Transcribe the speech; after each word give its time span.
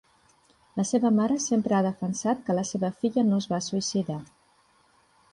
La 0.79 0.83
seva 0.91 1.09
mare 1.17 1.35
sempre 1.47 1.75
ha 1.79 1.81
defensat 1.87 2.41
que 2.47 2.55
la 2.59 2.63
seva 2.69 2.91
filla 3.03 3.25
no 3.27 3.41
es 3.43 3.47
va 3.53 3.59
suïcidar. 3.67 4.17